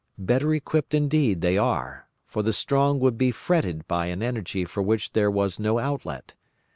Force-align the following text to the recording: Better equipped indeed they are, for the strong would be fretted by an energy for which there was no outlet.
Better 0.17 0.51
equipped 0.55 0.95
indeed 0.95 1.41
they 1.41 1.59
are, 1.59 2.07
for 2.25 2.41
the 2.41 2.53
strong 2.53 2.99
would 2.99 3.19
be 3.19 3.29
fretted 3.29 3.87
by 3.87 4.07
an 4.07 4.23
energy 4.23 4.65
for 4.65 4.81
which 4.81 5.13
there 5.13 5.29
was 5.29 5.59
no 5.59 5.77
outlet. 5.77 6.33